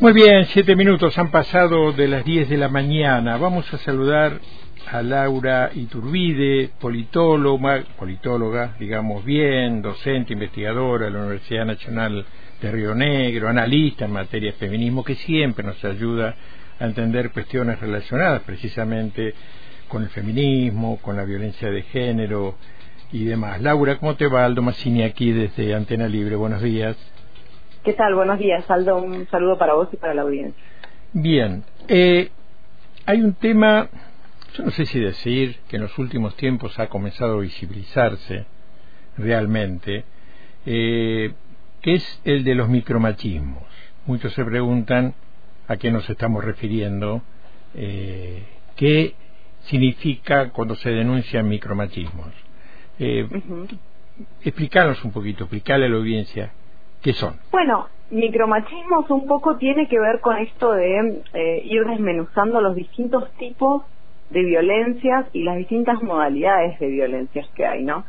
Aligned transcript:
Muy 0.00 0.12
bien, 0.12 0.44
siete 0.52 0.76
minutos 0.76 1.18
han 1.18 1.32
pasado 1.32 1.92
de 1.92 2.06
las 2.06 2.24
diez 2.24 2.48
de 2.48 2.56
la 2.56 2.68
mañana. 2.68 3.36
Vamos 3.36 3.74
a 3.74 3.78
saludar 3.78 4.38
a 4.88 5.02
Laura 5.02 5.72
Iturbide, 5.74 6.70
politóloga, 6.78 7.82
politóloga, 7.98 8.76
digamos 8.78 9.24
bien, 9.24 9.82
docente, 9.82 10.34
investigadora 10.34 11.06
de 11.06 11.10
la 11.10 11.18
Universidad 11.18 11.66
Nacional 11.66 12.24
de 12.62 12.70
Río 12.70 12.94
Negro, 12.94 13.48
analista 13.48 14.04
en 14.04 14.12
materia 14.12 14.52
de 14.52 14.58
feminismo, 14.58 15.02
que 15.02 15.16
siempre 15.16 15.66
nos 15.66 15.84
ayuda 15.84 16.36
a 16.78 16.84
entender 16.84 17.32
cuestiones 17.32 17.80
relacionadas 17.80 18.42
precisamente 18.42 19.34
con 19.88 20.04
el 20.04 20.10
feminismo, 20.10 21.00
con 21.02 21.16
la 21.16 21.24
violencia 21.24 21.72
de 21.72 21.82
género 21.82 22.54
y 23.10 23.24
demás. 23.24 23.60
Laura, 23.60 23.98
¿cómo 23.98 24.14
te 24.14 24.28
va? 24.28 24.44
Aldo 24.44 24.62
Massini 24.62 25.02
aquí 25.02 25.32
desde 25.32 25.74
Antena 25.74 26.06
Libre. 26.06 26.36
Buenos 26.36 26.62
días. 26.62 26.96
¿Qué 27.88 27.94
tal? 27.94 28.14
Buenos 28.14 28.38
días, 28.38 28.70
Aldo. 28.70 29.02
Un 29.02 29.26
saludo 29.28 29.56
para 29.56 29.72
vos 29.72 29.88
y 29.90 29.96
para 29.96 30.12
la 30.12 30.20
audiencia. 30.20 30.62
Bien. 31.14 31.64
Eh, 31.88 32.28
hay 33.06 33.22
un 33.22 33.32
tema, 33.32 33.88
yo 34.52 34.64
no 34.64 34.70
sé 34.72 34.84
si 34.84 35.00
decir 35.00 35.56
que 35.68 35.76
en 35.76 35.82
los 35.84 35.98
últimos 35.98 36.36
tiempos 36.36 36.78
ha 36.78 36.88
comenzado 36.88 37.38
a 37.38 37.40
visibilizarse 37.40 38.44
realmente, 39.16 40.04
eh, 40.66 41.32
que 41.80 41.94
es 41.94 42.20
el 42.24 42.44
de 42.44 42.56
los 42.56 42.68
micromachismos. 42.68 43.64
Muchos 44.04 44.34
se 44.34 44.44
preguntan 44.44 45.14
a 45.66 45.78
qué 45.78 45.90
nos 45.90 46.10
estamos 46.10 46.44
refiriendo, 46.44 47.22
eh, 47.74 48.42
qué 48.76 49.14
significa 49.60 50.50
cuando 50.50 50.74
se 50.74 50.90
denuncian 50.90 51.48
micromachismos. 51.48 52.34
Eh, 52.98 53.26
Explicarnos 54.44 55.02
un 55.04 55.12
poquito, 55.12 55.44
explicarle 55.44 55.86
a 55.86 55.88
la 55.88 55.96
audiencia 55.96 56.52
¿Qué 57.02 57.12
son? 57.12 57.34
Bueno, 57.52 57.88
micromachismos 58.10 59.10
un 59.10 59.26
poco 59.26 59.56
tiene 59.56 59.88
que 59.88 59.98
ver 59.98 60.20
con 60.20 60.36
esto 60.38 60.72
de 60.72 61.22
eh, 61.34 61.62
ir 61.64 61.84
desmenuzando 61.84 62.60
los 62.60 62.74
distintos 62.74 63.30
tipos 63.38 63.82
de 64.30 64.42
violencias 64.42 65.26
y 65.32 65.42
las 65.44 65.56
distintas 65.56 66.02
modalidades 66.02 66.78
de 66.78 66.88
violencias 66.88 67.48
que 67.54 67.66
hay, 67.66 67.82
¿no? 67.82 68.04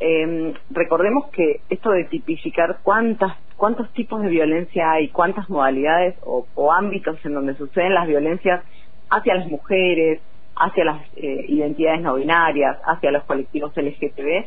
Eh, 0.00 0.54
recordemos 0.70 1.28
que 1.30 1.60
esto 1.70 1.90
de 1.90 2.04
tipificar 2.04 2.78
cuántas, 2.82 3.36
cuántos 3.56 3.90
tipos 3.92 4.22
de 4.22 4.28
violencia 4.28 4.90
hay, 4.90 5.08
cuántas 5.08 5.48
modalidades 5.48 6.16
o, 6.22 6.72
ámbitos 6.72 7.24
en 7.24 7.34
donde 7.34 7.54
suceden 7.54 7.94
las 7.94 8.06
violencias 8.06 8.62
hacia 9.10 9.34
las 9.34 9.48
mujeres, 9.48 10.20
hacia 10.56 10.84
las 10.84 11.00
eh, 11.16 11.46
identidades 11.48 12.02
no 12.02 12.16
binarias, 12.16 12.76
hacia 12.84 13.12
los 13.12 13.24
colectivos 13.24 13.72
LGTB, 13.76 14.44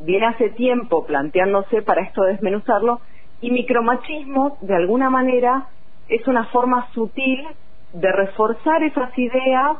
viene 0.00 0.26
hace 0.26 0.50
tiempo 0.50 1.06
planteándose 1.06 1.82
para 1.82 2.02
esto 2.02 2.22
desmenuzarlo 2.22 3.00
y 3.40 3.50
micromachismo, 3.50 4.58
de 4.60 4.74
alguna 4.74 5.10
manera, 5.10 5.68
es 6.08 6.26
una 6.26 6.44
forma 6.46 6.88
sutil 6.92 7.46
de 7.92 8.12
reforzar 8.12 8.82
esas 8.82 9.16
ideas 9.18 9.78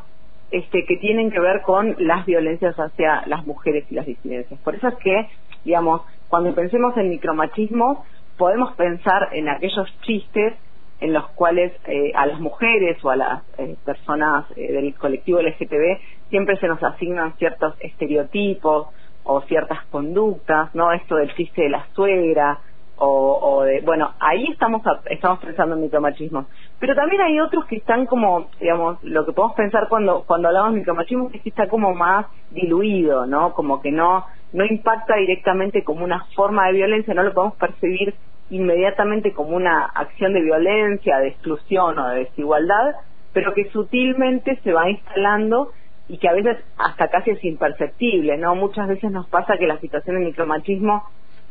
este, 0.50 0.84
que 0.84 0.96
tienen 0.96 1.30
que 1.30 1.40
ver 1.40 1.62
con 1.62 1.96
las 1.98 2.24
violencias 2.24 2.77
hacia 2.77 3.24
las 3.27 3.46
mujeres 3.46 3.84
y 3.90 3.94
las 3.94 4.06
disidencias. 4.06 4.60
Por 4.60 4.74
eso 4.74 4.88
es 4.88 4.94
que, 4.96 5.28
digamos, 5.64 6.02
cuando 6.28 6.54
pensemos 6.54 6.96
en 6.96 7.10
micromachismo, 7.10 8.04
podemos 8.36 8.74
pensar 8.77 9.28
en 9.32 9.48
aquellos 9.48 9.88
chistes 10.02 10.54
en 11.00 11.12
los 11.12 11.28
cuales 11.30 11.72
eh, 11.86 12.12
a 12.14 12.27
las 12.27 12.40
mujeres 12.40 13.02
o 13.04 13.10
a 13.10 13.16
las 13.16 13.42
eh, 13.58 13.77
personas 13.84 14.46
eh, 14.56 14.72
del 14.72 14.94
colectivo 14.94 15.40
LGTB 15.40 15.98
siempre 16.30 16.56
se 16.58 16.68
nos 16.68 16.82
asignan 16.82 17.34
ciertos 17.36 17.74
estereotipos 17.80 18.88
o 19.24 19.40
ciertas 19.42 19.84
conductas, 19.86 20.74
¿no? 20.74 20.92
Esto 20.92 21.16
del 21.16 21.34
chiste 21.34 21.62
de 21.62 21.70
la 21.70 21.86
suegra, 21.94 22.60
o, 22.98 23.62
de, 23.64 23.80
bueno, 23.83 24.14
ahí 24.20 24.47
estamos 24.50 24.83
estamos 25.11 25.39
pensando 25.41 25.75
en 25.75 25.83
micromachismo. 25.83 26.47
Pero 26.78 26.94
también 26.94 27.20
hay 27.22 27.41
otros 27.41 27.66
que 27.66 27.77
están 27.77 28.06
como, 28.06 28.48
digamos, 28.61 29.02
lo 29.02 29.27
que 29.27 29.33
podemos 29.33 29.56
pensar 29.56 29.89
cuando 29.89 30.25
cuando 30.27 30.48
hablamos 30.48 30.72
de 30.72 30.78
micromachismo 30.78 31.30
es 31.33 31.42
que 31.42 31.50
está 31.50 31.69
como 31.69 31.94
más 31.94 32.27
diluido, 32.50 33.27
¿no? 33.27 33.52
Como 33.52 33.80
que 33.80 33.92
no 33.92 34.24
no 34.52 34.64
impacta 34.64 35.17
directamente 35.17 35.84
como 35.84 36.05
una 36.05 36.24
forma 36.34 36.67
de 36.67 36.73
violencia, 36.73 37.12
no 37.12 37.23
lo 37.23 37.34
podemos 37.34 37.57
percibir 37.57 38.14
inmediatamente 38.48 39.33
como 39.33 39.57
una 39.57 39.84
acción 39.84 40.33
de 40.33 40.40
violencia, 40.40 41.18
de 41.18 41.28
exclusión 41.28 41.98
o 41.98 42.08
de 42.08 42.20
desigualdad, 42.20 42.95
pero 43.33 43.52
que 43.52 43.68
sutilmente 43.70 44.58
se 44.63 44.73
va 44.73 44.89
instalando 44.89 45.73
y 46.08 46.18
que 46.18 46.28
a 46.28 46.33
veces 46.33 46.58
hasta 46.78 47.08
casi 47.08 47.33
es 47.33 47.45
imperceptible, 47.45 48.39
¿no? 48.39 48.55
Muchas 48.55 48.89
veces 48.89 49.11
nos 49.11 49.28
pasa 49.28 49.58
que 49.58 49.67
la 49.67 49.78
situación 49.80 50.18
de 50.18 50.27
micromachismo 50.27 51.02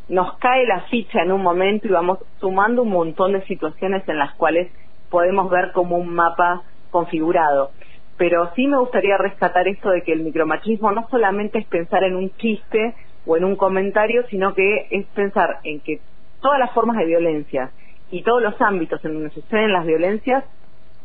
nos 0.08 0.38
cae 0.38 0.66
la 0.66 0.82
ficha 0.82 1.22
en 1.22 1.32
un 1.32 1.42
momento 1.42 1.88
y 1.88 1.92
vamos 1.92 2.20
sumando 2.40 2.84
un 2.84 2.90
montón 2.90 3.34
de 3.34 3.46
situaciones 3.46 4.08
en 4.08 4.20
las 4.20 4.34
cuales 4.36 4.72
podemos 5.10 5.50
ver 5.50 5.72
como 5.72 5.98
un 5.98 6.14
mapa 6.14 6.62
configurado. 6.92 7.72
Pero 8.18 8.52
sí 8.56 8.68
me 8.68 8.78
gustaría 8.78 9.18
rescatar 9.18 9.68
esto 9.68 9.90
de 9.90 10.04
que 10.04 10.14
el 10.14 10.22
micromachismo 10.22 10.92
no 10.92 11.08
solamente 11.10 11.60
es 11.60 11.66
pensar 11.66 12.04
en 12.04 12.16
un 12.16 12.30
chiste 12.38 12.96
o 13.26 13.36
en 13.36 13.44
un 13.44 13.56
comentario, 13.56 14.26
sino 14.30 14.54
que 14.54 14.88
es 14.90 15.06
pensar 15.08 15.60
en 15.64 15.82
que 15.82 16.00
todas 16.42 16.60
las 16.60 16.72
formas 16.72 16.98
de 16.98 17.06
violencia 17.06 17.72
y 18.12 18.22
todos 18.22 18.42
los 18.42 18.60
ámbitos 18.62 19.04
en 19.04 19.16
donde 19.16 19.32
suceden 19.32 19.74
las 19.74 19.86
violencias 19.86 20.44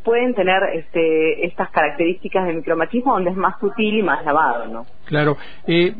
pueden 0.05 0.34
tener 0.34 0.62
este, 0.75 1.47
estas 1.47 1.71
características 1.71 2.47
de 2.47 2.55
micromachismo 2.55 3.15
donde 3.15 3.31
es 3.31 3.37
más 3.37 3.59
sutil 3.59 3.99
y 3.99 4.03
más 4.03 4.25
lavado, 4.25 4.66
¿no? 4.66 4.87
Claro. 5.06 5.37
Eh, 5.66 5.94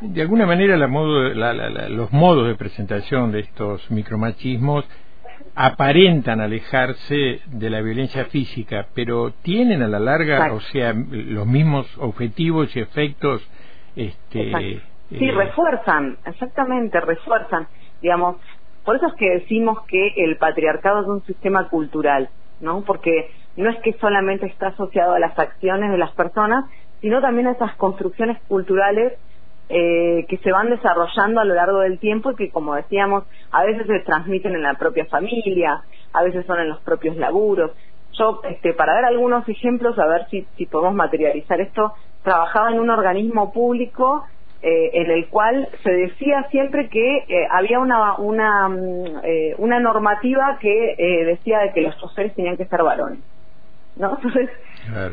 de 0.00 0.22
alguna 0.22 0.46
manera 0.46 0.76
los 0.76 2.12
modos 2.12 2.48
de 2.48 2.54
presentación 2.56 3.32
de 3.32 3.40
estos 3.40 3.90
micromachismos 3.90 4.84
aparentan 5.54 6.40
alejarse 6.40 7.40
de 7.46 7.70
la 7.70 7.80
violencia 7.80 8.24
física, 8.26 8.88
pero 8.94 9.32
tienen 9.42 9.82
a 9.82 9.88
la 9.88 10.00
larga, 10.00 10.52
o 10.52 10.60
sea, 10.60 10.92
los 10.92 11.46
mismos 11.46 11.86
objetivos 11.98 12.74
y 12.74 12.80
efectos. 12.80 13.48
Este, 13.94 14.80
sí, 15.10 15.24
eh, 15.24 15.32
refuerzan, 15.32 16.18
exactamente, 16.24 17.00
refuerzan. 17.00 17.68
Digamos, 18.02 18.36
por 18.84 18.96
eso 18.96 19.06
es 19.06 19.14
que 19.14 19.30
decimos 19.30 19.82
que 19.86 20.14
el 20.16 20.36
patriarcado 20.36 21.02
es 21.02 21.06
un 21.06 21.22
sistema 21.24 21.68
cultural, 21.68 22.28
¿no? 22.60 22.82
Porque 22.82 23.30
no 23.56 23.70
es 23.70 23.78
que 23.82 23.92
solamente 23.94 24.46
está 24.46 24.68
asociado 24.68 25.14
a 25.14 25.20
las 25.20 25.38
acciones 25.38 25.90
de 25.92 25.98
las 25.98 26.10
personas, 26.12 26.64
sino 27.00 27.20
también 27.20 27.46
a 27.46 27.52
esas 27.52 27.74
construcciones 27.76 28.38
culturales 28.48 29.12
eh, 29.68 30.26
que 30.28 30.38
se 30.38 30.52
van 30.52 30.70
desarrollando 30.70 31.40
a 31.40 31.44
lo 31.44 31.54
largo 31.54 31.80
del 31.80 31.98
tiempo 31.98 32.30
y 32.30 32.36
que, 32.36 32.50
como 32.50 32.74
decíamos, 32.74 33.24
a 33.50 33.64
veces 33.64 33.86
se 33.86 34.00
transmiten 34.00 34.54
en 34.54 34.62
la 34.62 34.74
propia 34.74 35.06
familia, 35.06 35.82
a 36.12 36.22
veces 36.22 36.46
son 36.46 36.60
en 36.60 36.68
los 36.68 36.80
propios 36.80 37.16
laburos. 37.16 37.72
Yo, 38.12 38.40
este, 38.48 38.74
para 38.74 38.94
dar 38.94 39.06
algunos 39.06 39.48
ejemplos, 39.48 39.98
a 39.98 40.06
ver 40.06 40.26
si, 40.30 40.46
si 40.56 40.66
podemos 40.66 40.94
materializar 40.94 41.60
esto, 41.60 41.94
trabajaba 42.22 42.70
en 42.70 42.80
un 42.80 42.90
organismo 42.90 43.52
público 43.52 44.24
eh, 44.66 44.90
en 44.94 45.10
el 45.10 45.28
cual 45.28 45.68
se 45.82 45.90
decía 45.90 46.48
siempre 46.50 46.88
que 46.88 47.18
eh, 47.28 47.46
había 47.50 47.78
una 47.80 48.16
una, 48.16 48.66
mm, 48.70 49.20
eh, 49.22 49.54
una 49.58 49.78
normativa 49.78 50.56
que 50.58 50.96
decía 51.26 51.58
de 51.58 51.72
que 51.74 51.82
los 51.82 51.94
choferes 51.98 52.34
tenían 52.34 52.56
que 52.56 52.64
ser 52.64 52.82
varones. 52.82 53.18
¿No? 53.96 54.16
Entonces, 54.16 54.50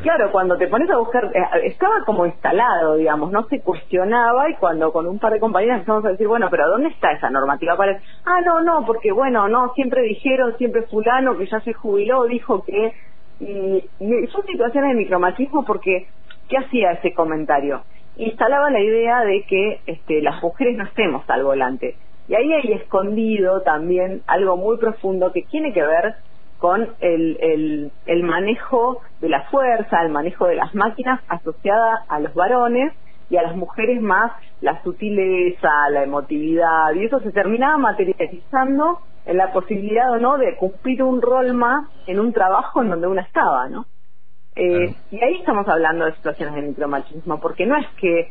claro. 0.02 0.30
cuando 0.32 0.56
te 0.56 0.68
pones 0.68 0.90
a 0.90 0.96
buscar, 0.96 1.30
eh, 1.34 1.42
estaba 1.64 2.04
como 2.04 2.26
instalado, 2.26 2.96
digamos, 2.96 3.30
no 3.30 3.44
se 3.48 3.60
cuestionaba 3.60 4.50
y 4.50 4.54
cuando 4.54 4.92
con 4.92 5.06
un 5.06 5.18
par 5.18 5.32
de 5.32 5.40
compañeras 5.40 5.78
empezamos 5.78 6.04
a 6.04 6.10
decir, 6.10 6.28
bueno, 6.28 6.48
pero 6.50 6.68
¿dónde 6.68 6.88
está 6.88 7.12
esa 7.12 7.30
normativa? 7.30 7.76
Para... 7.76 8.00
Ah, 8.24 8.40
no, 8.44 8.62
no, 8.62 8.84
porque 8.84 9.12
bueno, 9.12 9.48
no, 9.48 9.72
siempre 9.74 10.02
dijeron, 10.02 10.56
siempre 10.58 10.82
fulano 10.82 11.36
que 11.36 11.46
ya 11.46 11.60
se 11.60 11.72
jubiló, 11.72 12.24
dijo 12.24 12.64
que... 12.64 12.92
Y, 13.40 13.84
son 14.28 14.46
situaciones 14.46 14.90
de 14.90 14.96
micromachismo 14.96 15.64
porque, 15.64 16.06
¿qué 16.48 16.58
hacía 16.58 16.92
ese 16.92 17.12
comentario? 17.12 17.82
Instalaba 18.16 18.70
la 18.70 18.80
idea 18.80 19.24
de 19.24 19.42
que 19.44 19.80
este, 19.86 20.22
las 20.22 20.40
mujeres 20.42 20.76
no 20.76 20.84
estemos 20.84 21.28
al 21.28 21.42
volante. 21.42 21.96
Y 22.28 22.34
ahí 22.34 22.52
hay 22.52 22.72
escondido 22.74 23.62
también 23.62 24.22
algo 24.28 24.56
muy 24.56 24.76
profundo 24.76 25.32
que 25.32 25.42
tiene 25.42 25.72
que 25.72 25.82
ver 25.82 26.14
con 26.62 26.94
el, 27.00 27.90
el, 28.06 28.22
manejo 28.22 29.00
de 29.20 29.28
la 29.28 29.42
fuerza, 29.50 30.00
el 30.00 30.12
manejo 30.12 30.46
de 30.46 30.54
las 30.54 30.72
máquinas 30.76 31.20
asociada 31.26 32.04
a 32.06 32.20
los 32.20 32.32
varones 32.34 32.92
y 33.28 33.36
a 33.36 33.42
las 33.42 33.56
mujeres 33.56 34.00
más 34.00 34.30
la 34.60 34.80
sutileza, 34.84 35.68
la 35.90 36.04
emotividad, 36.04 36.94
y 36.94 37.06
eso 37.06 37.18
se 37.18 37.32
terminaba 37.32 37.78
materializando 37.78 39.00
en 39.26 39.38
la 39.38 39.52
posibilidad 39.52 40.12
o 40.12 40.18
no 40.18 40.38
de 40.38 40.54
cumplir 40.56 41.02
un 41.02 41.20
rol 41.20 41.52
más 41.52 41.88
en 42.06 42.20
un 42.20 42.32
trabajo 42.32 42.80
en 42.80 42.90
donde 42.90 43.08
uno 43.08 43.22
estaba, 43.22 43.68
¿no? 43.68 43.86
Eh, 44.54 44.94
y 45.10 45.20
ahí 45.20 45.38
estamos 45.40 45.66
hablando 45.66 46.04
de 46.04 46.14
situaciones 46.14 46.54
de 46.54 46.62
micromachismo, 46.62 47.40
porque 47.40 47.66
no 47.66 47.76
es 47.76 47.88
que 48.00 48.30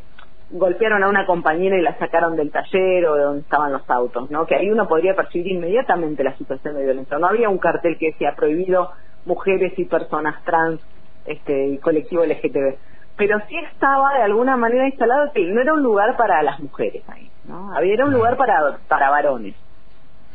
golpearon 0.52 1.02
a 1.02 1.08
una 1.08 1.26
compañera 1.26 1.76
y 1.76 1.82
la 1.82 1.98
sacaron 1.98 2.36
del 2.36 2.50
taller 2.50 3.06
o 3.06 3.14
de 3.14 3.22
donde 3.22 3.40
estaban 3.40 3.72
los 3.72 3.88
autos, 3.88 4.30
¿no? 4.30 4.46
Que 4.46 4.54
ahí 4.54 4.70
uno 4.70 4.86
podría 4.86 5.14
percibir 5.14 5.52
inmediatamente 5.52 6.22
la 6.22 6.36
situación 6.36 6.76
de 6.76 6.84
violencia. 6.84 7.18
No 7.18 7.26
había 7.26 7.48
un 7.48 7.58
cartel 7.58 7.96
que 7.98 8.12
decía 8.12 8.34
prohibido 8.36 8.90
mujeres 9.24 9.72
y 9.78 9.84
personas 9.84 10.42
trans 10.44 10.80
este, 11.26 11.68
y 11.68 11.78
colectivo 11.78 12.24
LGTB. 12.24 12.76
Pero 13.16 13.38
sí 13.48 13.56
estaba 13.72 14.14
de 14.14 14.22
alguna 14.22 14.56
manera 14.56 14.86
instalado 14.86 15.32
que 15.32 15.44
no 15.44 15.60
era 15.60 15.72
un 15.74 15.82
lugar 15.82 16.16
para 16.16 16.42
las 16.42 16.60
mujeres 16.60 17.02
ahí, 17.08 17.30
¿no? 17.44 17.74
Había, 17.74 18.04
un 18.04 18.12
lugar 18.12 18.36
para, 18.36 18.78
para 18.88 19.10
varones. 19.10 19.54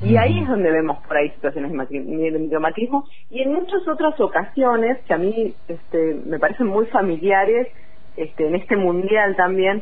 Y 0.02 0.16
ahí 0.16 0.40
es 0.40 0.48
donde 0.48 0.72
vemos 0.72 1.00
por 1.08 1.18
ahí 1.18 1.32
situaciones 1.32 1.72
de 1.72 2.40
micromachismo 2.40 3.06
y 3.32 3.42
en 3.42 3.54
muchas 3.54 3.88
otras 3.88 4.20
ocasiones 4.20 5.00
que 5.08 5.14
a 5.14 5.18
mí 5.18 5.56
este, 5.68 6.22
me 6.24 6.38
parecen 6.38 6.68
muy 6.68 6.86
familiares 6.86 7.68
este, 8.16 8.48
en 8.48 8.56
este 8.56 8.76
mundial 8.76 9.36
también, 9.36 9.82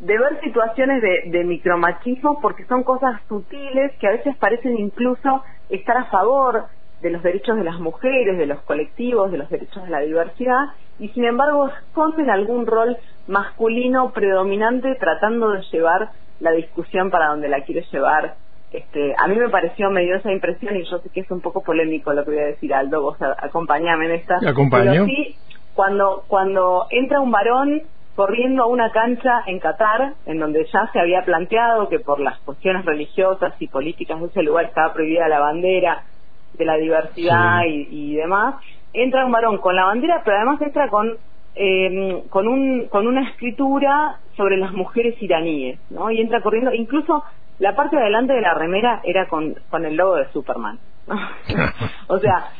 de 0.00 0.18
ver 0.18 0.40
situaciones 0.42 1.00
de, 1.00 1.30
de 1.30 1.44
micromachismo 1.44 2.40
porque 2.40 2.64
son 2.66 2.82
cosas 2.82 3.20
sutiles 3.28 3.92
que 3.98 4.08
a 4.08 4.12
veces 4.12 4.36
parecen 4.36 4.78
incluso 4.78 5.42
estar 5.70 5.96
a 5.96 6.04
favor 6.06 6.66
de 7.00 7.10
los 7.10 7.22
derechos 7.22 7.56
de 7.56 7.64
las 7.64 7.78
mujeres, 7.78 8.38
de 8.38 8.46
los 8.46 8.60
colectivos, 8.62 9.30
de 9.30 9.38
los 9.38 9.48
derechos 9.48 9.82
de 9.84 9.90
la 9.90 10.00
diversidad, 10.00 10.66
y 10.98 11.08
sin 11.10 11.24
embargo 11.24 11.68
esconden 11.68 12.30
algún 12.30 12.66
rol 12.66 12.96
masculino 13.26 14.10
predominante 14.12 14.94
tratando 14.94 15.50
de 15.50 15.62
llevar 15.70 16.10
la 16.40 16.52
discusión 16.52 17.10
para 17.10 17.28
donde 17.28 17.48
la 17.48 17.62
quiere 17.62 17.84
llevar. 17.92 18.36
Este, 18.72 19.14
a 19.16 19.28
mí 19.28 19.36
me 19.36 19.48
pareció, 19.48 19.90
me 19.90 20.02
dio 20.02 20.16
esa 20.16 20.32
impresión 20.32 20.76
y 20.76 20.84
yo 20.84 20.98
sé 20.98 21.08
que 21.10 21.20
es 21.20 21.30
un 21.30 21.40
poco 21.40 21.62
polémico 21.62 22.12
lo 22.12 22.24
que 22.24 22.30
voy 22.30 22.40
a 22.40 22.46
decir, 22.46 22.74
Aldo, 22.74 23.02
vos 23.02 23.16
acompañame 23.20 24.06
en 24.06 24.12
esta. 24.12 24.38
Pero 25.06 25.06
sí, 25.06 25.36
cuando, 25.74 26.24
cuando 26.26 26.86
entra 26.90 27.20
un 27.20 27.30
varón 27.30 27.82
corriendo 28.16 28.64
a 28.64 28.66
una 28.66 28.90
cancha 28.90 29.42
en 29.46 29.60
Qatar, 29.60 30.14
en 30.24 30.40
donde 30.40 30.66
ya 30.72 30.90
se 30.92 30.98
había 30.98 31.22
planteado 31.24 31.88
que 31.88 32.00
por 32.00 32.18
las 32.18 32.38
cuestiones 32.40 32.84
religiosas 32.84 33.54
y 33.60 33.68
políticas 33.68 34.18
de 34.20 34.26
ese 34.26 34.42
lugar 34.42 34.64
estaba 34.64 34.94
prohibida 34.94 35.28
la 35.28 35.38
bandera, 35.38 36.02
de 36.54 36.64
la 36.64 36.76
diversidad 36.76 37.62
y, 37.66 38.14
demás, 38.14 38.56
entra 38.92 39.26
un 39.26 39.32
varón 39.32 39.58
con 39.58 39.76
la 39.76 39.84
bandera, 39.84 40.22
pero 40.24 40.38
además 40.38 40.60
entra 40.62 40.88
con 40.88 41.16
eh, 41.54 42.22
con 42.28 42.48
un 42.48 42.86
con 42.88 43.06
una 43.06 43.28
escritura 43.30 44.18
sobre 44.36 44.56
las 44.56 44.72
mujeres 44.72 45.20
iraníes, 45.22 45.78
¿no? 45.90 46.10
Y 46.10 46.20
entra 46.20 46.40
corriendo, 46.40 46.72
incluso 46.72 47.24
la 47.58 47.74
parte 47.74 47.96
de 47.96 48.02
adelante 48.02 48.34
de 48.34 48.40
la 48.40 48.54
remera 48.54 49.00
era 49.04 49.28
con 49.28 49.54
con 49.70 49.84
el 49.84 49.96
logo 49.96 50.16
de 50.16 50.28
Superman. 50.32 50.78
o 52.08 52.18
sea, 52.18 52.50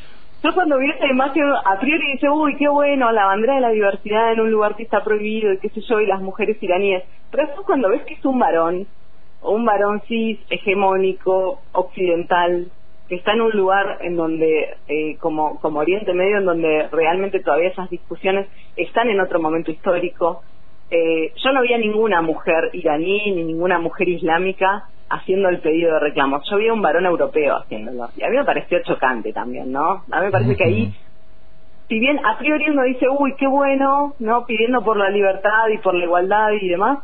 yo 0.43 0.55
cuando 0.55 0.79
vi 0.79 0.91
esa 0.91 1.07
imagen 1.07 1.45
a 1.65 1.79
priori 1.81 2.13
dije, 2.13 2.29
uy, 2.29 2.57
qué 2.57 2.69
bueno, 2.69 3.11
la 3.13 3.27
bandera 3.27 3.55
de 3.55 3.61
la 3.63 3.71
diversidad 3.71 4.33
en 4.33 4.41
un 4.41 4.51
lugar 4.51 4.77
que 4.77 4.83
está 4.83 5.03
prohibido 5.03 5.53
y 5.53 5.59
qué 5.59 5.71
sé 5.71 5.81
yo, 5.81 6.01
y 6.01 6.07
las 6.07 6.21
mujeres 6.21 6.63
iraníes. 6.63 7.05
Pero 7.31 7.47
después 7.47 7.67
cuando 7.67 7.89
ves 7.89 8.03
que 8.03 8.15
es 8.15 8.25
un 8.25 8.39
varón, 8.39 8.87
o 9.41 9.53
un 9.53 9.65
varón 9.65 10.03
cis, 10.07 10.39
hegemónico, 10.51 11.61
occidental, 11.73 12.69
que 13.09 13.15
está 13.15 13.33
en 13.33 13.41
un 13.41 13.53
lugar 13.53 13.99
en 14.01 14.17
donde, 14.17 14.77
eh, 14.89 15.17
como, 15.19 15.61
como 15.61 15.81
Oriente 15.81 16.13
Medio, 16.13 16.39
en 16.39 16.45
donde 16.45 16.89
realmente 16.91 17.41
todavía 17.41 17.69
esas 17.69 17.89
discusiones 17.89 18.49
están 18.77 19.09
en 19.09 19.21
otro 19.21 19.41
momento 19.41 19.71
histórico. 19.71 20.43
Eh, 20.91 21.33
yo 21.37 21.53
no 21.53 21.61
había 21.61 21.79
ninguna 21.79 22.21
mujer 22.23 22.71
iraní 22.73 23.33
ni 23.33 23.45
ninguna 23.45 23.79
mujer 23.79 24.09
islámica 24.09 24.89
haciendo 25.09 25.49
el 25.49 25.61
pedido 25.61 25.95
de 25.95 26.01
reclamos. 26.01 26.43
Yo 26.51 26.57
vi 26.57 26.69
un 26.71 26.83
varón 26.83 27.07
europeo 27.07 27.57
haciéndolo. 27.57 28.09
Y 28.17 28.25
a 28.25 28.29
mí 28.29 28.37
me 28.37 28.45
pareció 28.45 28.83
chocante 28.83 29.33
también, 29.33 29.73
¿no? 29.73 30.05
A 30.11 30.21
mí 30.21 30.27
me 30.27 30.31
parece 30.31 30.57
que 30.57 30.65
ahí, 30.65 30.95
si 31.89 31.99
bien 31.99 32.19
a 32.25 32.39
priori 32.39 32.71
uno 32.71 32.83
dice, 32.83 33.07
uy, 33.09 33.35
qué 33.39 33.47
bueno, 33.47 34.15
¿no? 34.19 34.47
Pidiendo 34.47 34.83
por 34.83 34.97
la 34.97 35.11
libertad 35.11 35.69
y 35.73 35.79
por 35.79 35.95
la 35.95 36.05
igualdad 36.05 36.51
y 36.61 36.69
demás, 36.69 36.99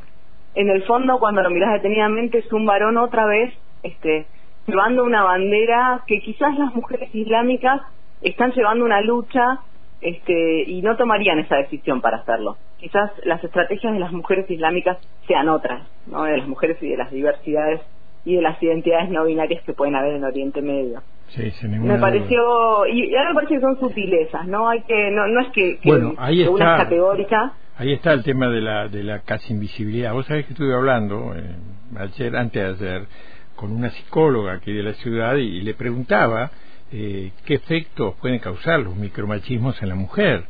en 0.54 0.68
el 0.68 0.82
fondo, 0.84 1.18
cuando 1.18 1.42
lo 1.42 1.50
miras 1.50 1.72
detenidamente, 1.72 2.38
es 2.38 2.52
un 2.52 2.66
varón 2.66 2.98
otra 2.98 3.24
vez, 3.24 3.54
este, 3.82 4.26
llevando 4.66 5.04
una 5.04 5.22
bandera 5.22 6.02
que 6.06 6.20
quizás 6.20 6.58
las 6.58 6.74
mujeres 6.74 7.14
islámicas 7.14 7.80
están 8.20 8.52
llevando 8.52 8.84
una 8.84 9.00
lucha 9.00 9.60
este, 10.02 10.64
y 10.66 10.82
no 10.82 10.96
tomarían 10.96 11.38
esa 11.38 11.56
decisión 11.56 12.00
para 12.00 12.18
hacerlo. 12.18 12.56
Quizás 12.78 13.10
las 13.24 13.42
estrategias 13.42 13.92
de 13.92 14.00
las 14.00 14.12
mujeres 14.12 14.50
islámicas 14.50 14.98
sean 15.26 15.48
otras, 15.48 15.86
¿no? 16.06 16.24
de 16.24 16.38
las 16.38 16.48
mujeres 16.48 16.76
y 16.82 16.88
de 16.88 16.96
las 16.96 17.10
diversidades 17.10 17.80
y 18.24 18.36
de 18.36 18.42
las 18.42 18.62
identidades 18.62 19.10
no 19.10 19.24
binarias 19.24 19.62
que 19.64 19.72
pueden 19.72 19.96
haber 19.96 20.14
en 20.14 20.24
Oriente 20.24 20.60
Medio. 20.60 21.02
Sí, 21.28 21.50
me 21.66 21.98
pareció 21.98 22.86
y, 22.86 23.14
ahora 23.16 23.30
me 23.30 23.34
parece 23.36 23.54
que 23.54 23.60
son 23.60 23.80
sutilezas, 23.80 24.46
no 24.46 24.68
hay 24.68 24.82
que 24.82 25.10
no, 25.10 25.26
no 25.28 25.40
es 25.40 25.48
que, 25.48 25.78
bueno, 25.82 26.14
ahí 26.18 26.42
está, 26.42 26.76
categórica. 26.76 27.54
Ahí 27.78 27.92
está 27.94 28.12
el 28.12 28.22
tema 28.22 28.48
de 28.48 28.60
la 28.60 28.88
de 28.88 29.02
la 29.02 29.20
casi 29.20 29.54
invisibilidad. 29.54 30.12
Vos 30.12 30.26
sabés 30.26 30.44
que 30.44 30.52
estuve 30.52 30.74
hablando 30.74 31.34
eh, 31.34 31.56
ayer 31.96 32.36
antes 32.36 32.78
de 32.78 32.88
ayer 32.88 33.08
con 33.56 33.72
una 33.72 33.90
psicóloga 33.90 34.54
aquí 34.54 34.72
de 34.72 34.82
la 34.82 34.92
ciudad 34.94 35.36
y, 35.36 35.62
le 35.62 35.74
preguntaba 35.74 36.50
eh, 36.92 37.32
qué 37.44 37.54
efectos 37.54 38.14
pueden 38.20 38.38
causar 38.38 38.80
los 38.80 38.94
micromachismos 38.96 39.80
en 39.82 39.88
la 39.88 39.94
mujer. 39.94 40.44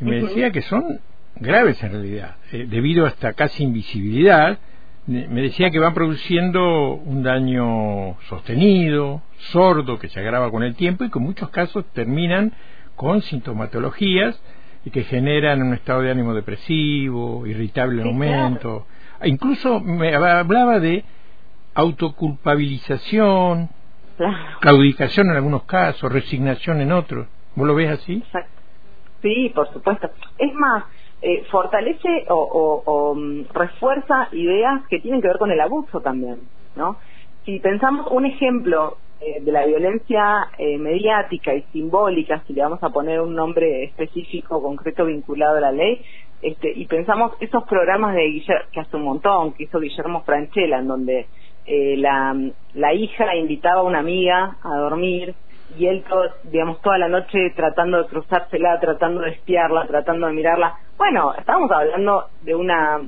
Y 0.00 0.04
me 0.04 0.22
decía 0.22 0.50
que 0.50 0.62
son 0.62 1.00
graves 1.36 1.82
en 1.82 1.92
realidad, 1.92 2.36
eh, 2.52 2.66
debido 2.68 3.06
a 3.06 3.08
esta 3.08 3.32
casi 3.34 3.62
invisibilidad, 3.62 4.58
me 5.06 5.42
decía 5.42 5.70
que 5.70 5.78
van 5.78 5.94
produciendo 5.94 6.92
un 6.94 7.22
daño 7.22 8.20
sostenido, 8.28 9.22
sordo, 9.38 9.98
que 9.98 10.08
se 10.08 10.20
agrava 10.20 10.50
con 10.50 10.62
el 10.62 10.76
tiempo 10.76 11.04
y 11.04 11.10
que 11.10 11.18
en 11.18 11.24
muchos 11.24 11.50
casos 11.50 11.84
terminan 11.92 12.52
con 12.94 13.22
sintomatologías 13.22 14.40
y 14.84 14.90
que 14.90 15.04
generan 15.04 15.62
un 15.62 15.74
estado 15.74 16.02
de 16.02 16.10
ánimo 16.10 16.34
depresivo, 16.34 17.46
irritable 17.46 18.02
en 18.02 18.08
aumento. 18.08 18.86
Incluso 19.24 19.80
me 19.80 20.14
hablaba 20.14 20.78
de 20.78 21.04
autoculpabilización, 21.74 23.70
claudicación 24.60 25.30
en 25.30 25.36
algunos 25.36 25.64
casos, 25.64 26.12
resignación 26.12 26.80
en 26.80 26.92
otros. 26.92 27.26
¿Vos 27.54 27.66
lo 27.66 27.74
ves 27.74 27.90
así? 27.90 28.22
Sí, 29.22 29.52
por 29.54 29.72
supuesto. 29.72 30.10
Es 30.38 30.54
más, 30.54 30.84
eh, 31.22 31.44
fortalece 31.50 32.24
o, 32.28 33.14
mm, 33.14 33.52
refuerza 33.52 34.28
ideas 34.32 34.82
que 34.88 35.00
tienen 35.00 35.20
que 35.20 35.28
ver 35.28 35.38
con 35.38 35.50
el 35.50 35.60
abuso 35.60 36.00
también, 36.00 36.40
¿no? 36.76 36.96
Si 37.44 37.58
pensamos 37.60 38.06
un 38.10 38.24
ejemplo 38.26 38.96
eh, 39.20 39.42
de 39.42 39.52
la 39.52 39.66
violencia 39.66 40.48
eh, 40.56 40.78
mediática 40.78 41.54
y 41.54 41.60
simbólica, 41.72 42.42
si 42.46 42.54
le 42.54 42.62
vamos 42.62 42.82
a 42.82 42.88
poner 42.88 43.20
un 43.20 43.34
nombre 43.34 43.84
específico, 43.84 44.62
concreto, 44.62 45.04
vinculado 45.04 45.58
a 45.58 45.60
la 45.60 45.72
ley, 45.72 46.02
este, 46.40 46.72
y 46.74 46.86
pensamos 46.86 47.32
esos 47.38 47.64
programas 47.64 48.14
de 48.14 48.24
Guillermo, 48.24 48.64
que 48.72 48.80
hace 48.80 48.96
un 48.96 49.04
montón, 49.04 49.52
que 49.52 49.64
hizo 49.64 49.78
Guillermo 49.78 50.22
Franchella, 50.22 50.78
en 50.78 50.88
donde 50.88 51.26
eh, 51.66 51.96
la, 51.96 52.36
la 52.74 52.94
hija 52.94 53.34
invitaba 53.36 53.80
a 53.80 53.84
una 53.84 54.00
amiga 54.00 54.56
a 54.62 54.76
dormir 54.76 55.34
y 55.78 55.86
él, 55.86 56.04
digamos, 56.44 56.80
toda 56.82 56.98
la 56.98 57.08
noche 57.08 57.50
tratando 57.54 58.02
de 58.02 58.08
cruzársela, 58.08 58.80
tratando 58.80 59.20
de 59.20 59.30
espiarla, 59.30 59.86
tratando 59.86 60.26
de 60.26 60.32
mirarla. 60.32 60.74
Bueno, 60.98 61.32
estábamos 61.34 61.70
hablando 61.70 62.26
de 62.42 62.54
una 62.54 63.00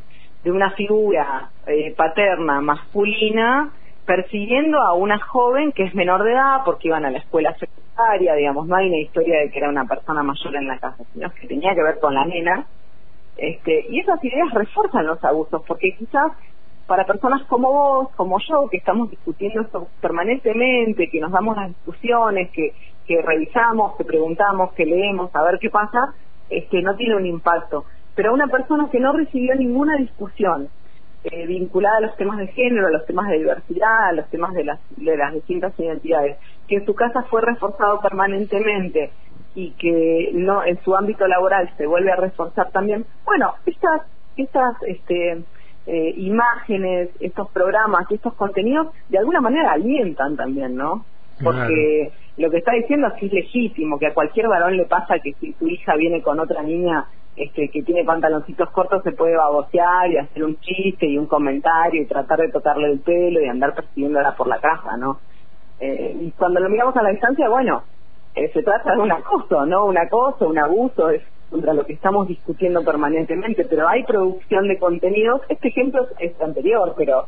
de 0.45 0.51
una 0.51 0.71
figura 0.73 1.51
eh, 1.67 1.95
paterna 1.97 2.61
masculina 2.61 3.71
persiguiendo 4.05 4.81
a 4.81 4.95
una 4.95 5.19
joven 5.21 5.73
que 5.73 5.85
es 5.85 5.95
menor 5.95 6.25
de 6.25 6.33
edad 6.33 6.63
porque 6.65 6.89
iban 6.89 7.05
a 7.05 7.11
la 7.11 7.19
escuela 7.19 7.55
secundaria, 7.55 8.35
digamos, 8.35 8.67
no 8.67 8.75
hay 8.75 8.89
una 8.89 8.99
historia 8.99 9.39
de 9.41 9.51
que 9.51 9.59
era 9.59 9.69
una 9.69 9.85
persona 9.85 10.23
mayor 10.23 10.57
en 10.57 10.67
la 10.67 10.79
casa, 10.79 11.05
sino 11.13 11.31
que 11.33 11.47
tenía 11.47 11.75
que 11.75 11.83
ver 11.83 12.01
con 12.01 12.15
la 12.15 12.25
nena. 12.25 12.67
Este, 13.37 13.87
y 13.89 14.01
esas 14.01 14.23
ideas 14.25 14.53
refuerzan 14.53 15.07
los 15.07 15.23
abusos 15.25 15.63
porque 15.67 15.95
quizás 15.97 16.33
para 16.87 17.05
personas 17.05 17.43
como 17.45 17.73
vos, 17.73 18.09
como 18.17 18.39
yo, 18.41 18.69
que 18.71 18.79
estamos 18.79 19.11
discutiendo 19.11 19.63
esto 19.63 19.89
permanentemente, 20.01 21.09
que 21.09 21.21
nos 21.21 21.33
damos 21.33 21.57
las 21.57 21.69
discusiones, 21.69 22.51
que, 22.51 22.73
que 23.07 23.23
revisamos, 23.23 23.97
que 23.97 24.05
preguntamos, 24.05 24.73
que 24.73 24.85
leemos, 24.85 25.35
a 25.35 25.43
ver 25.43 25.59
qué 25.59 25.71
pasa, 25.71 26.15
este, 26.51 26.83
no 26.83 26.95
tiene 26.97 27.17
un 27.17 27.27
impacto. 27.27 27.85
Pero 28.15 28.35
una 28.35 28.49
persona 28.49 28.89
que 28.91 29.01
no 29.01 29.13
recibió 29.13 29.55
ninguna 29.55 29.97
discusión 29.97 30.69
eh, 31.25 31.47
vinculada 31.47 31.99
a 31.99 32.01
los 32.01 32.17
temas 32.17 32.39
de 32.39 32.49
género, 32.49 32.89
a 32.89 32.91
los 32.91 33.07
temas 33.07 33.29
de 33.29 33.39
diversidad, 33.39 34.09
a 34.09 34.13
los 34.13 34.29
temas 34.29 34.53
de 34.55 34.65
las, 34.65 34.81
de 34.97 35.17
las 35.17 35.33
distintas 35.33 35.79
identidades, 35.79 36.37
que 36.67 36.77
en 36.77 36.85
su 36.85 36.95
casa 36.95 37.23
fue 37.31 37.41
reforzado 37.43 38.01
permanentemente 38.01 39.13
y 39.55 39.71
que 39.73 40.31
no 40.33 40.65
en 40.65 40.83
su 40.83 40.97
ámbito 40.97 41.27
laboral 41.27 41.71
se 41.77 41.87
vuelve 41.87 42.11
a 42.11 42.17
reforzar 42.17 42.71
también, 42.71 43.07
bueno, 43.25 43.55
estas, 43.67 44.03
estas 44.37 44.75
este, 44.87 45.45
eh, 45.87 46.15
imágenes, 46.17 47.11
estos 47.21 47.51
programas 47.51 48.07
y 48.11 48.15
estos 48.15 48.35
contenidos 48.35 48.89
de 49.09 49.19
alguna 49.19 49.41
manera 49.41 49.73
alientan 49.73 50.37
también, 50.37 50.77
¿no? 50.77 51.05
Porque 51.43 52.13
lo 52.37 52.51
que 52.51 52.59
está 52.59 52.73
diciendo 52.73 53.09
es 53.09 53.15
que 53.15 53.27
es 53.27 53.33
legítimo, 53.33 53.99
que 53.99 54.07
a 54.07 54.15
cualquier 54.15 54.49
varón 54.49 54.77
le 54.77 54.85
pasa 54.85 55.19
que 55.19 55.33
si 55.35 55.53
su 55.55 55.67
hija 55.67 55.97
viene 55.97 56.23
con 56.23 56.39
otra 56.39 56.63
niña 56.63 57.07
este, 57.35 57.69
que 57.71 57.83
tiene 57.83 58.05
pantaloncitos 58.05 58.71
cortos 58.71 59.03
se 59.03 59.13
puede 59.13 59.37
babosear 59.37 60.11
y 60.11 60.19
hacer 60.19 60.45
un 60.45 60.61
chiste 60.61 61.07
y 61.07 61.17
un 61.17 61.27
comentario 61.27 62.03
y 62.03 62.07
tratar 62.07 62.39
de 62.39 62.51
tocarle 62.51 62.93
el 62.93 63.01
pelo 63.01 63.41
y 63.41 63.49
andar 63.49 63.75
persiguiéndola 63.75 64.37
por 64.37 64.47
la 64.49 64.61
casa, 64.61 64.97
¿no? 64.99 65.19
Eh, 65.81 66.17
y 66.21 66.31
cuando 66.33 66.61
lo 66.61 66.69
miramos 66.69 66.95
a 66.97 67.03
la 67.03 67.09
distancia, 67.09 67.49
bueno, 67.49 67.83
eh, 68.35 68.51
se 68.53 68.63
trata 68.63 68.95
de 68.95 69.01
un 69.01 69.13
acoso, 69.13 69.67
¿no? 69.67 69.87
Un 69.87 69.99
acoso, 69.99 70.47
un 70.47 70.59
abuso, 70.59 71.11
es 71.11 71.23
contra 71.53 71.75
lo 71.75 71.87
que 71.87 71.93
estamos 71.93 72.27
discutiendo 72.27 72.83
permanentemente, 72.83 73.65
pero 73.65 73.89
hay 73.89 74.03
producción 74.05 74.67
de 74.67 74.79
contenidos. 74.79 75.43
Este 75.49 75.69
ejemplo 75.69 76.09
es 76.19 76.33
anterior, 76.41 76.95
pero 76.97 77.27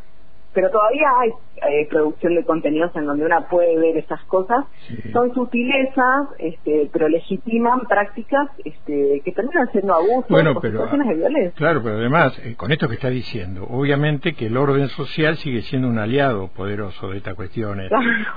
pero 0.55 0.71
todavía 0.71 1.09
hay 1.21 1.31
eh, 1.69 1.87
producción 1.91 2.37
de 2.37 2.45
contenidos 2.45 2.95
en 2.95 3.07
donde 3.07 3.27
una 3.27 3.49
puede 3.49 3.77
ver 3.77 3.97
esas 3.97 4.23
cosas. 4.25 4.65
Son 5.13 5.35
sutilezas, 5.35 6.29
este, 6.39 6.89
pero 6.93 7.09
legitiman 7.09 7.81
prácticas 7.89 8.49
este, 8.65 9.21
que 9.25 9.33
terminan 9.33 9.71
siendo 9.73 9.95
abusos 9.95 10.29
bueno, 10.29 10.55
pero, 10.61 10.79
situaciones 10.79 11.09
de 11.09 11.15
violencia. 11.15 11.53
Claro, 11.57 11.83
pero 11.83 11.97
además, 11.97 12.41
eh, 12.45 12.55
con 12.57 12.71
esto 12.71 12.89
que 12.89 12.95
está 12.95 13.11
diciendo, 13.11 13.67
obviamente 13.69 14.35
que 14.35 14.47
el 14.47 14.57
orden 14.57 14.89
social 14.89 15.37
sigue 15.39 15.63
siendo 15.63 15.89
un 15.89 15.99
aliado 15.99 16.49
poderoso 16.49 17.11
de 17.11 17.19
estas 17.19 17.35
cuestiones. 17.35 17.91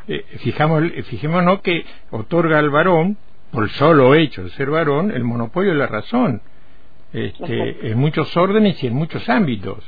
Eh, 0.07 0.23
fijamos, 0.39 0.83
fijémonos 1.09 1.61
que 1.61 1.83
otorga 2.11 2.57
al 2.57 2.69
varón, 2.71 3.17
por 3.51 3.63
el 3.63 3.69
solo 3.71 4.15
hecho 4.15 4.43
de 4.43 4.49
ser 4.51 4.69
varón, 4.69 5.11
el 5.11 5.23
monopolio 5.23 5.71
de 5.71 5.77
la 5.77 5.87
razón. 5.87 6.41
Este, 7.13 7.89
en 7.89 7.97
muchos 7.97 8.35
órdenes 8.35 8.83
y 8.83 8.87
en 8.87 8.93
muchos 8.93 9.27
ámbitos. 9.29 9.83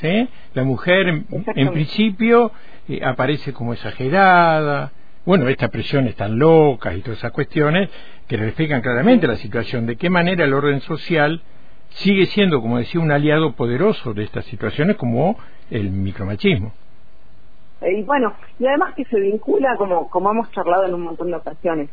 ¿sí? 0.00 0.28
La 0.54 0.64
mujer, 0.64 1.08
en, 1.08 1.72
principio, 1.72 2.52
eh, 2.88 3.00
aparece 3.04 3.52
como 3.52 3.72
exagerada. 3.72 4.92
Bueno, 5.26 5.48
estas 5.48 5.70
presiones 5.70 6.14
tan 6.16 6.38
locas 6.38 6.96
y 6.96 7.00
todas 7.02 7.18
esas 7.18 7.32
cuestiones 7.32 7.90
que 8.26 8.36
reflejan 8.36 8.80
claramente 8.80 9.26
la 9.26 9.36
situación. 9.36 9.86
De 9.86 9.96
qué 9.96 10.08
manera 10.08 10.44
el 10.44 10.54
orden 10.54 10.80
social 10.82 11.42
sigue 11.90 12.26
siendo, 12.26 12.62
como 12.62 12.78
decía, 12.78 13.00
un 13.00 13.10
aliado 13.10 13.52
poderoso 13.52 14.14
de 14.14 14.24
estas 14.24 14.44
situaciones 14.46 14.96
como 14.96 15.36
el 15.70 15.90
micromachismo. 15.90 16.72
Y 17.82 18.02
bueno, 18.02 18.34
y 18.58 18.66
además 18.66 18.94
que 18.94 19.04
se 19.06 19.18
vincula, 19.18 19.76
como, 19.76 20.10
como 20.10 20.30
hemos 20.30 20.50
charlado 20.52 20.84
en 20.84 20.94
un 20.94 21.02
montón 21.02 21.30
de 21.30 21.36
ocasiones, 21.36 21.88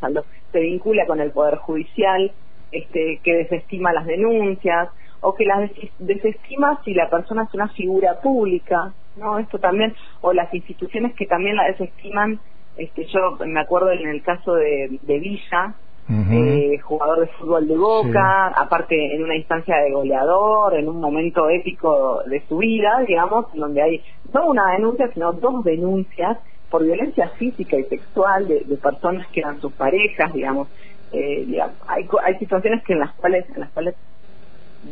se 0.52 0.60
vincula 0.60 1.06
con 1.06 1.20
el 1.20 1.30
Poder 1.30 1.56
Judicial, 1.56 2.30
este, 2.70 3.20
que 3.24 3.34
desestima 3.34 3.92
las 3.92 4.04
denuncias, 4.04 4.90
o 5.20 5.34
que 5.34 5.44
las 5.44 5.70
desestima 5.98 6.80
si 6.84 6.94
la 6.94 7.08
persona 7.08 7.44
es 7.44 7.54
una 7.54 7.68
figura 7.68 8.20
pública, 8.20 8.92
¿no? 9.16 9.38
Esto 9.38 9.58
también, 9.58 9.94
o 10.20 10.32
las 10.32 10.52
instituciones 10.54 11.14
que 11.14 11.26
también 11.26 11.56
la 11.56 11.64
desestiman, 11.64 12.38
este, 12.76 13.06
yo 13.06 13.36
me 13.44 13.60
acuerdo 13.60 13.90
en 13.90 14.08
el 14.08 14.22
caso 14.22 14.54
de, 14.54 14.98
Villa, 15.02 15.74
eh, 16.10 16.78
jugador 16.78 17.20
de 17.20 17.26
fútbol 17.26 17.68
de 17.68 17.76
Boca, 17.76 18.48
aparte 18.48 19.14
en 19.14 19.24
una 19.24 19.36
instancia 19.36 19.76
de 19.76 19.90
goleador, 19.92 20.74
en 20.74 20.88
un 20.88 21.00
momento 21.00 21.48
épico 21.50 22.22
de 22.26 22.42
su 22.48 22.58
vida, 22.58 23.04
digamos, 23.06 23.46
donde 23.52 23.82
hay 23.82 24.02
no 24.32 24.46
una 24.46 24.72
denuncia, 24.72 25.10
sino 25.12 25.32
dos 25.32 25.64
denuncias 25.64 26.38
por 26.70 26.84
violencia 26.84 27.28
física 27.38 27.76
y 27.78 27.84
sexual 27.84 28.48
de, 28.48 28.60
personas 28.82 29.26
que 29.28 29.40
eran 29.40 29.60
sus 29.60 29.72
parejas, 29.72 30.32
digamos. 30.32 30.68
Eh, 31.12 31.58
hay, 31.86 32.08
hay 32.22 32.38
situaciones 32.38 32.82
que 32.84 32.92
en 32.92 33.00
las 33.00 33.14
cuales 33.14 33.46
en 33.54 33.60
las 33.60 33.70
cuales 33.70 33.94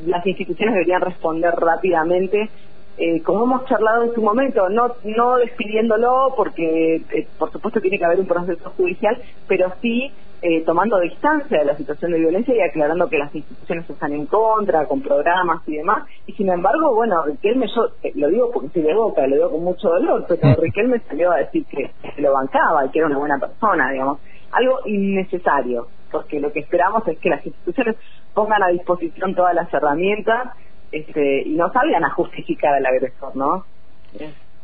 las 0.06 0.26
instituciones 0.26 0.74
deberían 0.74 1.00
responder 1.00 1.54
rápidamente, 1.54 2.50
eh, 2.98 3.20
como 3.22 3.44
hemos 3.44 3.66
charlado 3.66 4.04
en 4.04 4.14
su 4.14 4.22
momento, 4.22 4.68
no, 4.70 4.94
no 5.04 5.36
despidiéndolo, 5.36 6.32
porque 6.34 7.02
eh, 7.10 7.28
por 7.38 7.52
supuesto 7.52 7.80
tiene 7.80 7.98
que 7.98 8.04
haber 8.06 8.20
un 8.20 8.26
proceso 8.26 8.70
judicial, 8.70 9.20
pero 9.46 9.72
sí 9.82 10.10
eh, 10.48 10.62
tomando 10.64 11.00
distancia 11.00 11.58
de 11.58 11.64
la 11.64 11.76
situación 11.76 12.12
de 12.12 12.20
violencia 12.20 12.54
y 12.54 12.60
aclarando 12.60 13.08
que 13.08 13.18
las 13.18 13.34
instituciones 13.34 13.90
están 13.90 14.12
en 14.12 14.26
contra, 14.26 14.86
con 14.86 15.00
programas 15.00 15.60
y 15.66 15.74
demás. 15.74 16.06
Y 16.24 16.34
sin 16.34 16.48
embargo, 16.48 16.94
bueno, 16.94 17.24
Riquelme, 17.24 17.66
yo 17.66 17.88
lo 18.14 18.28
digo 18.28 18.52
porque 18.52 18.68
estoy 18.68 18.82
de 18.82 18.94
boca, 18.94 19.26
lo 19.26 19.34
digo 19.34 19.50
con 19.50 19.64
mucho 19.64 19.88
dolor, 19.88 20.24
pero 20.28 20.54
Riquelme 20.62 21.00
salió 21.00 21.32
a 21.32 21.38
decir 21.38 21.66
que 21.66 21.90
se 22.14 22.22
lo 22.22 22.32
bancaba 22.32 22.86
y 22.86 22.90
que 22.90 23.00
era 23.00 23.08
una 23.08 23.18
buena 23.18 23.40
persona, 23.40 23.90
digamos. 23.90 24.20
Algo 24.52 24.78
innecesario, 24.84 25.88
porque 26.12 26.38
lo 26.38 26.52
que 26.52 26.60
esperamos 26.60 27.02
es 27.08 27.18
que 27.18 27.28
las 27.28 27.44
instituciones 27.44 27.96
pongan 28.32 28.62
a 28.62 28.68
disposición 28.68 29.34
todas 29.34 29.52
las 29.52 29.74
herramientas 29.74 30.50
este, 30.92 31.42
y 31.42 31.56
no 31.56 31.72
salgan 31.72 32.04
a 32.04 32.10
justificar 32.10 32.72
al 32.72 32.86
agresor, 32.86 33.34
¿no? 33.34 33.64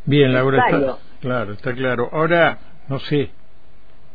Bien, 0.05 0.33
Laura, 0.33 0.65
está, 0.65 0.97
claro, 1.21 1.53
está 1.55 1.75
claro. 1.75 2.09
Ahora, 2.13 2.59
no 2.89 3.01
sé, 3.01 3.31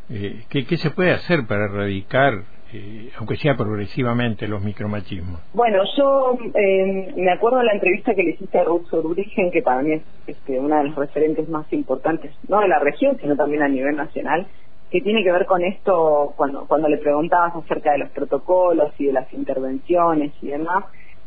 eh, 0.09 0.43
¿qué, 0.49 0.65
¿qué, 0.65 0.77
se 0.77 0.91
puede 0.91 1.11
hacer 1.11 1.45
para 1.47 1.65
erradicar, 1.65 2.33
eh, 2.73 3.09
aunque 3.17 3.35
sea 3.35 3.55
progresivamente, 3.55 4.47
los 4.47 4.61
micromachismos? 4.61 5.41
Bueno, 5.53 5.83
yo 5.97 6.37
eh, 6.53 7.13
me 7.15 7.31
acuerdo 7.31 7.59
de 7.59 7.65
la 7.65 7.73
entrevista 7.73 8.13
que 8.13 8.23
le 8.23 8.31
hiciste 8.31 8.59
a 8.59 8.63
Ruth 8.63 8.93
Origen, 8.93 9.51
que 9.51 9.61
para 9.61 9.81
mí 9.81 9.93
es 9.93 10.03
este, 10.27 10.59
una 10.59 10.79
de 10.79 10.89
las 10.89 10.95
referentes 10.95 11.47
más 11.49 11.71
importantes, 11.73 12.31
no 12.47 12.61
de 12.61 12.67
la 12.67 12.79
región, 12.79 13.17
sino 13.19 13.35
también 13.35 13.63
a 13.63 13.67
nivel 13.67 13.95
nacional, 13.95 14.47
que 14.89 15.01
tiene 15.01 15.23
que 15.23 15.31
ver 15.31 15.45
con 15.45 15.63
esto 15.63 16.33
cuando 16.35 16.65
cuando 16.65 16.87
le 16.87 16.97
preguntabas 16.97 17.55
acerca 17.55 17.91
de 17.91 17.99
los 17.99 18.09
protocolos 18.11 18.93
y 18.97 19.07
de 19.07 19.13
las 19.13 19.31
intervenciones 19.33 20.31
y 20.41 20.47
demás 20.47 20.85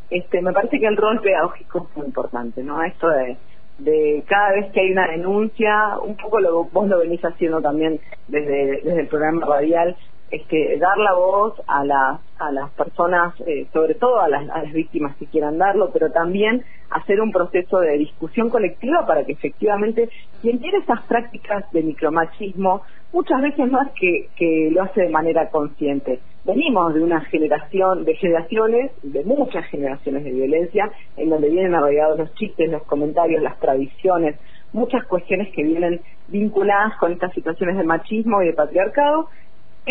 este 0.08 0.40
me 0.40 0.52
parece 0.52 0.80
que 0.80 0.86
el 0.86 0.96
rol 0.96 1.20
pedagógico 1.20 1.88
es 1.90 1.96
muy 1.96 2.06
importante 2.06 2.62
no 2.62 2.82
esto 2.82 3.08
de 3.08 3.36
de 3.80 4.24
cada 4.28 4.52
vez 4.52 4.72
que 4.72 4.80
hay 4.80 4.92
una 4.92 5.08
denuncia 5.08 5.98
un 6.02 6.16
poco 6.16 6.40
lo 6.40 6.64
vos 6.64 6.88
lo 6.88 6.98
venís 6.98 7.24
haciendo 7.24 7.60
también 7.60 8.00
desde 8.28 8.82
desde 8.82 9.00
el 9.00 9.08
programa 9.08 9.46
radial 9.46 9.96
este 10.30 10.78
dar 10.78 10.96
la 10.98 11.14
voz 11.14 11.54
a 11.66 11.84
las 11.84 12.20
a 12.38 12.52
las 12.52 12.70
personas 12.70 13.34
eh, 13.46 13.66
sobre 13.72 13.94
todo 13.94 14.20
a 14.20 14.28
las, 14.28 14.48
a 14.50 14.62
las 14.62 14.72
víctimas 14.72 15.16
que 15.16 15.26
quieran 15.26 15.58
darlo 15.58 15.90
pero 15.92 16.10
también 16.10 16.64
hacer 16.90 17.20
un 17.20 17.32
proceso 17.32 17.78
de 17.80 17.98
discusión 17.98 18.48
colectiva 18.48 19.06
para 19.06 19.24
que 19.24 19.32
efectivamente 19.32 20.08
quien 20.42 20.60
tiene 20.60 20.78
esas 20.78 21.02
prácticas 21.02 21.70
de 21.72 21.82
micromachismo 21.82 22.82
muchas 23.12 23.40
veces 23.42 23.70
más 23.70 23.90
que, 23.98 24.28
que 24.36 24.70
lo 24.72 24.82
hace 24.82 25.02
de 25.02 25.08
manera 25.08 25.50
consciente. 25.50 26.20
Venimos 26.44 26.94
de 26.94 27.02
una 27.02 27.20
generación, 27.22 28.04
de 28.04 28.14
generaciones, 28.14 28.92
de 29.02 29.24
muchas 29.24 29.66
generaciones 29.66 30.24
de 30.24 30.30
violencia, 30.30 30.90
en 31.16 31.28
donde 31.28 31.50
vienen 31.50 31.74
arraigados 31.74 32.18
los 32.18 32.34
chistes, 32.34 32.70
los 32.70 32.82
comentarios, 32.84 33.42
las 33.42 33.58
tradiciones, 33.58 34.36
muchas 34.72 35.04
cuestiones 35.06 35.52
que 35.54 35.62
vienen 35.62 36.00
vinculadas 36.28 36.96
con 36.98 37.12
estas 37.12 37.32
situaciones 37.34 37.76
de 37.76 37.84
machismo 37.84 38.42
y 38.42 38.46
de 38.46 38.52
patriarcado. 38.52 39.28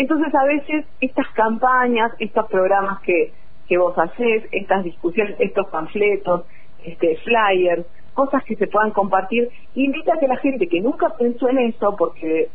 Entonces 0.00 0.34
a 0.34 0.44
veces 0.44 0.86
estas 1.02 1.28
campañas, 1.34 2.10
estos 2.18 2.46
programas 2.46 3.02
que, 3.02 3.34
que 3.68 3.76
vos 3.76 3.94
hacés, 3.98 4.44
estas 4.50 4.82
discusiones, 4.82 5.36
estos 5.38 5.68
panfletos, 5.68 6.46
este, 6.82 7.18
flyers, 7.18 7.84
cosas 8.14 8.42
que 8.44 8.56
se 8.56 8.66
puedan 8.66 8.92
compartir, 8.92 9.50
invita 9.74 10.14
a 10.14 10.18
que 10.18 10.26
la 10.26 10.38
gente 10.38 10.68
que 10.68 10.80
nunca 10.80 11.10
pensó 11.18 11.50
en 11.50 11.58
eso, 11.58 11.94
porque 11.98 12.48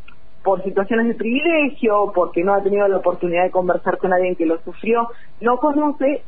por 0.44 0.64
situaciones 0.64 1.08
de 1.08 1.14
privilegio, 1.14 2.12
porque 2.16 2.44
no 2.44 2.56
ha 2.56 2.64
tenido 2.64 2.88
la 2.88 2.98
oportunidad 2.98 3.44
de 3.44 3.52
conversar 3.52 4.00
con 4.00 4.12
alguien 4.12 4.36
que 4.36 4.48
lo 4.48 4.58
sufrió, 4.64 5.08
no 5.40 5.58
conoce, 5.58 6.24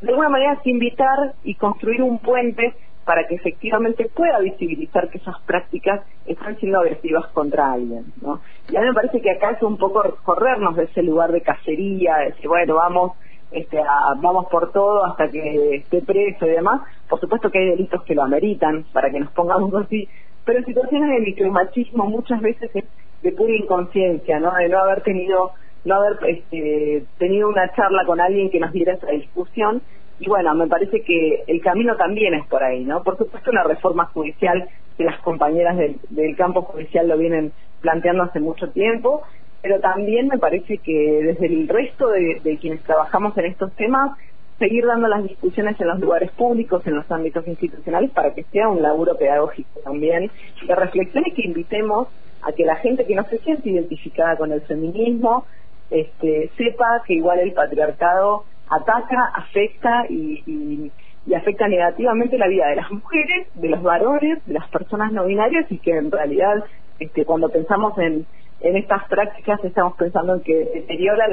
de 0.00 0.08
alguna 0.10 0.28
manera 0.28 0.52
es 0.52 0.64
invitar 0.64 1.34
y 1.42 1.56
construir 1.56 2.02
un 2.02 2.20
puente 2.20 2.72
para 3.04 3.26
que 3.26 3.34
efectivamente 3.34 4.08
pueda 4.14 4.38
visibilizar 4.38 5.08
que 5.10 5.18
esas 5.18 5.40
prácticas 5.42 6.02
están 6.26 6.56
siendo 6.58 6.80
agresivas 6.80 7.26
contra 7.28 7.72
alguien, 7.72 8.04
¿no? 8.20 8.40
Y 8.70 8.76
a 8.76 8.80
mí 8.80 8.86
me 8.86 8.94
parece 8.94 9.20
que 9.20 9.30
acá 9.30 9.50
es 9.50 9.62
un 9.62 9.76
poco 9.76 10.02
corrernos 10.22 10.76
de 10.76 10.84
ese 10.84 11.02
lugar 11.02 11.32
de 11.32 11.40
cacería, 11.40 12.16
de 12.18 12.24
decir, 12.26 12.48
bueno, 12.48 12.76
vamos, 12.76 13.12
este, 13.50 13.78
vamos 14.20 14.46
por 14.50 14.70
todo 14.72 15.04
hasta 15.04 15.28
que 15.28 15.76
esté 15.76 16.02
preso 16.02 16.46
y 16.46 16.50
demás. 16.50 16.82
Por 17.08 17.20
supuesto 17.20 17.50
que 17.50 17.58
hay 17.58 17.70
delitos 17.70 18.02
que 18.04 18.14
lo 18.14 18.22
ameritan 18.22 18.84
para 18.92 19.10
que 19.10 19.20
nos 19.20 19.30
pongamos 19.32 19.74
así, 19.74 20.08
pero 20.44 20.58
en 20.58 20.64
situaciones 20.64 21.10
de 21.10 21.20
micromachismo 21.20 22.06
muchas 22.06 22.40
veces 22.40 22.70
es 22.74 22.84
de 23.22 23.32
pura 23.32 23.54
inconsciencia, 23.54 24.40
¿no? 24.40 24.52
De 24.54 24.68
no 24.68 24.78
haber 24.78 25.02
tenido 25.02 25.52
no 25.84 25.96
haber 25.96 26.18
este, 26.28 27.04
tenido 27.18 27.48
una 27.48 27.72
charla 27.74 28.04
con 28.06 28.20
alguien 28.20 28.50
que 28.50 28.60
nos 28.60 28.72
diera 28.72 28.94
esa 28.94 29.08
discusión 29.08 29.82
y 30.22 30.28
bueno, 30.28 30.54
me 30.54 30.68
parece 30.68 31.00
que 31.00 31.42
el 31.48 31.60
camino 31.60 31.96
también 31.96 32.34
es 32.34 32.46
por 32.46 32.62
ahí, 32.62 32.84
¿no? 32.84 33.02
Por 33.02 33.18
supuesto 33.18 33.50
una 33.50 33.64
reforma 33.64 34.06
judicial 34.06 34.68
que 34.96 35.02
las 35.02 35.18
compañeras 35.20 35.76
del, 35.76 36.36
campo 36.36 36.62
judicial 36.62 37.08
lo 37.08 37.18
vienen 37.18 37.50
planteando 37.80 38.22
hace 38.22 38.38
mucho 38.38 38.70
tiempo, 38.70 39.22
pero 39.62 39.80
también 39.80 40.28
me 40.28 40.38
parece 40.38 40.78
que 40.78 41.22
desde 41.24 41.46
el 41.46 41.66
resto 41.66 42.06
de, 42.08 42.56
quienes 42.60 42.84
trabajamos 42.84 43.36
en 43.36 43.46
estos 43.46 43.72
temas 43.72 44.16
seguir 44.60 44.86
dando 44.86 45.08
las 45.08 45.24
discusiones 45.24 45.80
en 45.80 45.88
los 45.88 45.98
lugares 45.98 46.30
públicos, 46.30 46.86
en 46.86 46.94
los 46.94 47.10
ámbitos 47.10 47.44
institucionales, 47.48 48.12
para 48.12 48.32
que 48.32 48.44
sea 48.44 48.68
un 48.68 48.80
laburo 48.80 49.16
pedagógico 49.16 49.80
también, 49.80 50.30
de 50.64 50.74
reflexión 50.76 51.24
y 51.26 51.32
que 51.32 51.42
invitemos 51.42 52.06
a 52.42 52.52
que 52.52 52.64
la 52.64 52.76
gente 52.76 53.06
que 53.06 53.16
no 53.16 53.24
se 53.24 53.38
siente 53.38 53.70
identificada 53.70 54.36
con 54.36 54.52
el 54.52 54.60
feminismo 54.62 55.46
este, 55.90 56.48
sepa 56.56 57.02
que 57.04 57.14
igual 57.14 57.40
el 57.40 57.52
patriarcado 57.54 58.44
ataca, 58.80 59.32
afecta 59.34 60.06
y, 60.08 60.90
afecta 61.34 61.68
negativamente 61.68 62.36
la 62.36 62.48
vida 62.48 62.66
de 62.66 62.76
las 62.76 62.90
mujeres, 62.90 63.46
de 63.54 63.68
los 63.68 63.82
varones, 63.82 64.44
de 64.44 64.54
las 64.54 64.68
personas 64.68 65.12
no 65.12 65.24
binarias 65.24 65.70
y 65.70 65.78
que 65.78 65.92
en 65.92 66.10
realidad 66.10 66.64
este, 66.98 67.24
cuando 67.24 67.48
pensamos 67.48 67.96
en, 67.98 68.26
en 68.60 68.76
estas 68.76 69.04
prácticas 69.08 69.64
estamos 69.64 69.94
pensando 69.96 70.34
en 70.34 70.40
que 70.40 70.54
deteriora 70.74 71.28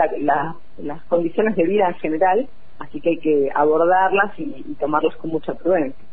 las 0.77 1.03
condiciones 1.05 1.55
de 1.55 1.63
vida 1.63 1.87
en 1.87 1.95
general, 1.95 2.47
así 2.79 3.01
que 3.01 3.09
hay 3.09 3.17
que 3.17 3.49
abordarlas 3.53 4.37
y, 4.37 4.63
y 4.67 4.75
tomarlas 4.79 5.15
con 5.17 5.31
mucha 5.31 5.53
prudencia. 5.55 6.05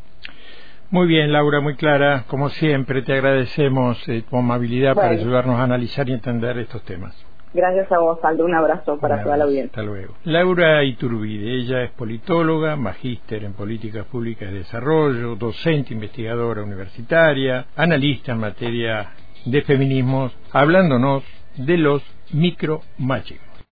Muy 0.88 1.08
bien, 1.08 1.32
Laura, 1.32 1.60
muy 1.60 1.74
clara. 1.74 2.24
Como 2.28 2.48
siempre, 2.48 3.02
te 3.02 3.12
agradecemos 3.12 4.08
eh, 4.08 4.22
tu 4.28 4.36
amabilidad 4.36 4.94
para 4.94 5.10
ayudarnos 5.10 5.58
a 5.58 5.64
analizar 5.64 6.08
y 6.08 6.12
entender 6.12 6.58
estos 6.58 6.82
temas. 6.84 7.25
Gracias 7.54 7.90
a 7.90 7.98
vos, 7.98 8.18
Aldo. 8.22 8.44
Un 8.44 8.54
abrazo 8.54 8.98
para 8.98 9.22
toda 9.22 9.36
la 9.36 9.44
audiencia. 9.44 9.70
Hasta 9.70 9.82
luego. 9.82 10.14
Laura 10.24 10.84
Iturbide, 10.84 11.54
ella 11.54 11.82
es 11.82 11.90
politóloga, 11.92 12.76
magíster 12.76 13.44
en 13.44 13.54
políticas 13.54 14.04
públicas 14.06 14.50
de 14.50 14.58
desarrollo, 14.58 15.36
docente 15.36 15.94
investigadora 15.94 16.62
universitaria, 16.62 17.66
analista 17.76 18.32
en 18.32 18.38
materia 18.38 19.10
de 19.44 19.62
feminismos, 19.62 20.36
hablándonos 20.52 21.22
de 21.56 21.78
los 21.78 22.02
micromachismos. 22.32 23.45